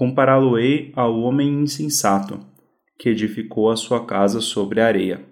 [0.00, 2.40] compará-lo-ei ao homem insensato,
[2.98, 5.28] que edificou a sua casa sobre a areia.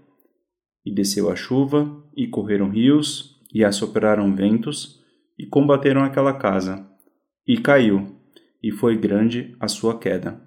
[0.85, 5.03] E desceu a chuva, e correram rios, e assopraram ventos,
[5.39, 6.87] e combateram aquela casa,
[7.47, 8.15] e caiu,
[8.63, 10.39] e foi grande a sua queda.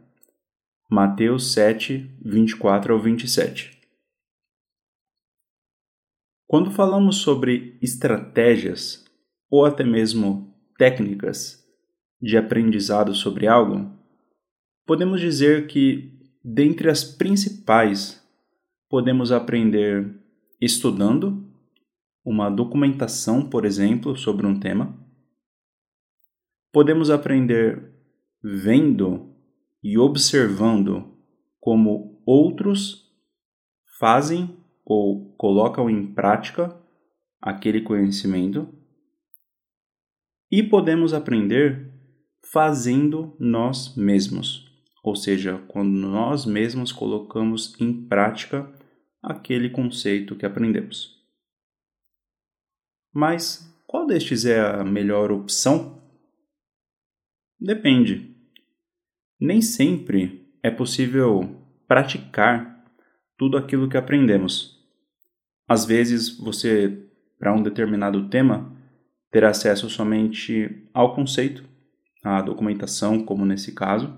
[0.88, 3.82] Mateus 7, 24 ao 27
[6.46, 9.04] Quando falamos sobre estratégias,
[9.50, 11.68] ou até mesmo técnicas,
[12.22, 14.00] de aprendizado sobre algo,
[14.92, 16.12] podemos dizer que,
[16.44, 18.22] dentre as principais,
[18.90, 20.20] podemos aprender
[20.60, 21.50] estudando
[22.26, 24.94] uma documentação, por exemplo, sobre um tema.
[26.74, 27.90] Podemos aprender
[28.44, 29.34] vendo
[29.82, 31.18] e observando
[31.58, 33.10] como outros
[33.98, 36.78] fazem ou colocam em prática
[37.42, 38.68] aquele conhecimento.
[40.52, 41.94] E podemos aprender
[42.44, 44.70] fazendo nós mesmos,
[45.04, 48.72] ou seja, quando nós mesmos colocamos em prática
[49.22, 51.20] aquele conceito que aprendemos.
[53.14, 56.02] Mas qual destes é a melhor opção?
[57.60, 58.36] Depende.
[59.40, 61.42] Nem sempre é possível
[61.88, 62.86] praticar
[63.38, 64.80] tudo aquilo que aprendemos.
[65.68, 67.06] Às vezes, você,
[67.40, 68.76] para um determinado tema,
[69.32, 71.68] terá acesso somente ao conceito,
[72.24, 74.16] à documentação, como nesse caso,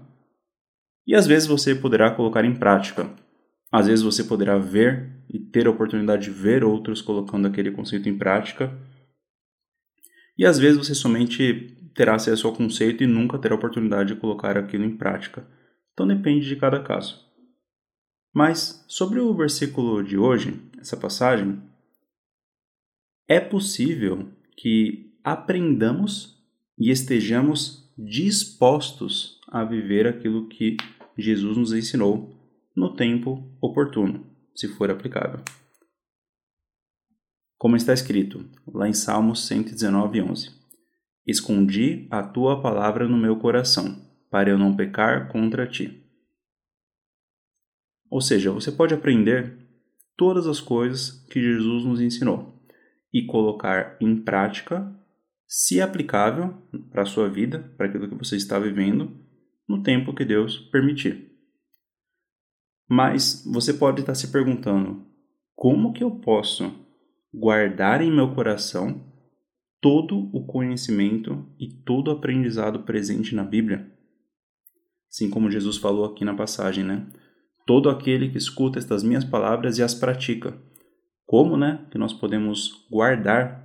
[1.06, 3.09] e às vezes você poderá colocar em prática.
[3.72, 8.08] Às vezes você poderá ver e ter a oportunidade de ver outros colocando aquele conceito
[8.08, 8.72] em prática.
[10.38, 14.19] E às vezes você somente terá acesso ao conceito e nunca terá a oportunidade de
[14.19, 15.46] colocar aquilo em prática.
[15.94, 17.24] Então depende de cada caso.
[18.34, 21.62] Mas sobre o versículo de hoje, essa passagem,
[23.28, 26.38] é possível que aprendamos
[26.78, 30.75] e estejamos dispostos a viver aquilo que
[31.16, 32.36] Jesus nos ensinou
[32.75, 34.25] no tempo oportuno,
[34.56, 35.40] se for aplicável.
[37.56, 40.50] Como está escrito lá em Salmos 119, 11:
[41.28, 43.96] Escondi a tua palavra no meu coração,
[44.31, 46.03] para eu não pecar contra ti.
[48.09, 49.56] Ou seja, você pode aprender
[50.18, 52.59] todas as coisas que Jesus nos ensinou
[53.13, 54.92] e colocar em prática,
[55.47, 56.56] se aplicável
[56.90, 59.23] para a sua vida, para aquilo que você está vivendo,
[59.68, 61.31] no tempo que Deus permitir.
[62.88, 65.06] Mas você pode estar se perguntando:
[65.56, 66.74] como que eu posso
[67.34, 69.03] guardar em meu coração
[69.81, 73.91] todo o conhecimento e todo o aprendizado presente na Bíblia?
[75.09, 77.07] Assim como Jesus falou aqui na passagem, né?
[77.66, 80.57] Todo aquele que escuta estas minhas palavras e as pratica.
[81.25, 83.63] Como, né, que nós podemos guardar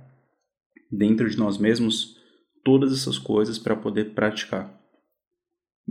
[0.91, 2.15] dentro de nós mesmos
[2.63, 4.78] todas essas coisas para poder praticar?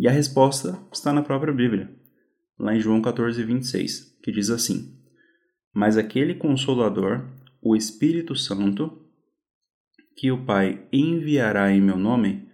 [0.00, 1.92] E a resposta está na própria Bíblia
[2.56, 4.97] lá em João 14, 26, que diz assim:
[5.75, 7.28] Mas aquele Consolador,
[7.60, 9.04] o Espírito Santo,
[10.16, 12.48] que o Pai enviará em meu nome,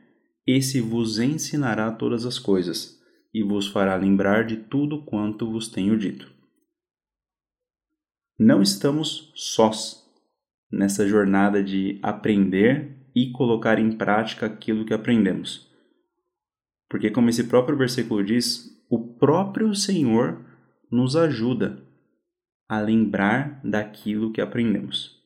[0.46, 2.98] esse vos ensinará todas as coisas
[3.32, 6.32] e vos fará lembrar de tudo quanto vos tenho dito.
[8.38, 10.02] Não estamos sós
[10.72, 15.73] nessa jornada de aprender e colocar em prática aquilo que aprendemos.
[16.94, 20.46] Porque, como esse próprio versículo diz, o próprio Senhor
[20.88, 21.84] nos ajuda
[22.68, 25.20] a lembrar daquilo que aprendemos.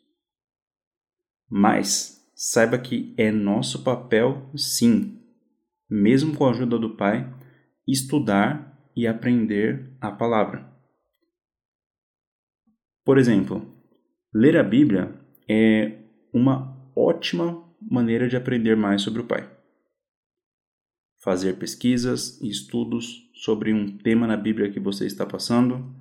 [1.46, 5.20] Mas saiba que é nosso papel, sim,
[5.90, 7.30] mesmo com a ajuda do Pai,
[7.86, 10.66] estudar e aprender a palavra.
[13.04, 13.70] Por exemplo,
[14.32, 15.14] ler a Bíblia
[15.46, 15.98] é
[16.32, 19.57] uma ótima maneira de aprender mais sobre o Pai
[21.28, 25.94] fazer pesquisas e estudos sobre um tema na Bíblia que você está passando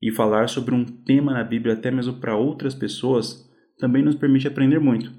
[0.00, 3.46] e falar sobre um tema na Bíblia até mesmo para outras pessoas
[3.78, 5.12] também nos permite aprender muito.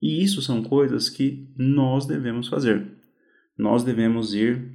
[0.00, 2.90] E isso são coisas que nós devemos fazer.
[3.54, 4.72] Nós devemos ir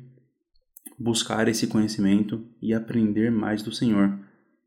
[0.99, 4.19] buscar esse conhecimento e aprender mais do Senhor.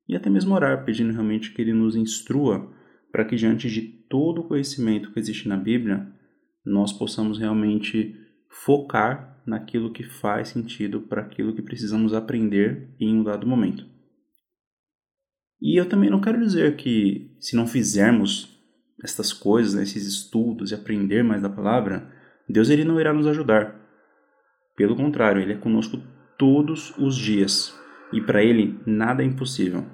[0.09, 2.73] E até mesmo orar, pedindo realmente que Ele nos instrua
[3.13, 6.09] para que, diante de todo o conhecimento que existe na Bíblia,
[6.65, 8.26] nós possamos realmente
[8.65, 13.87] focar naquilo que faz sentido para aquilo que precisamos aprender em um dado momento.
[15.61, 18.57] E eu também não quero dizer que se não fizermos
[19.03, 22.11] estas coisas, né, esses estudos e aprender mais da palavra,
[22.49, 23.75] Deus ele não irá nos ajudar.
[24.77, 26.01] Pelo contrário, ele é conosco
[26.39, 27.75] todos os dias
[28.13, 29.85] e para ele nada é impossível.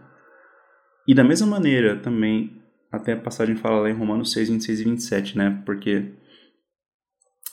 [1.06, 4.84] E da mesma maneira também, até a passagem fala lá em Romanos 6, 26 e
[4.84, 5.62] 27, né?
[5.64, 6.12] Porque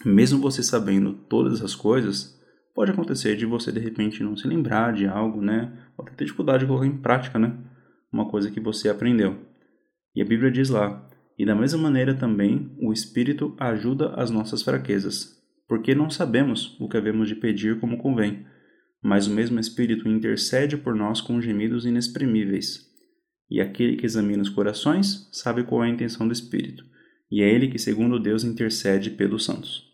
[0.06, 2.40] mesmo você sabendo todas as coisas,
[2.74, 5.72] pode acontecer de você de repente não se lembrar de algo, né?
[5.98, 7.58] Ou até ter dificuldade de colocar em prática, né?
[8.12, 9.38] Uma coisa que você aprendeu.
[10.16, 11.08] E a Bíblia diz lá:
[11.40, 16.90] e da mesma maneira também o Espírito ajuda as nossas fraquezas, porque não sabemos o
[16.90, 18.46] que havemos de pedir como convém,
[19.02, 22.90] mas o mesmo Espírito intercede por nós com gemidos inexprimíveis.
[23.50, 26.84] E aquele que examina os corações sabe qual é a intenção do Espírito,
[27.32, 29.89] e é ele que, segundo Deus, intercede pelos santos.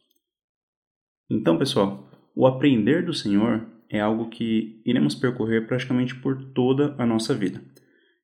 [1.30, 7.06] Então, pessoal, o aprender do Senhor é algo que iremos percorrer praticamente por toda a
[7.06, 7.62] nossa vida.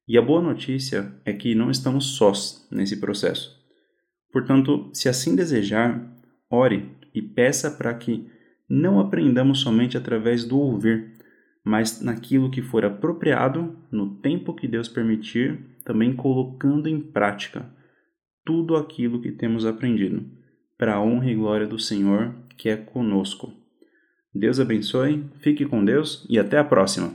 [0.07, 3.59] E a boa notícia é que não estamos sós nesse processo.
[4.31, 6.12] Portanto, se assim desejar,
[6.50, 8.27] ore e peça para que
[8.69, 11.13] não aprendamos somente através do ouvir,
[11.63, 17.69] mas naquilo que for apropriado, no tempo que Deus permitir, também colocando em prática
[18.45, 20.25] tudo aquilo que temos aprendido,
[20.81, 23.54] para a honra e glória do Senhor que é conosco.
[24.33, 27.13] Deus abençoe, fique com Deus e até a próxima!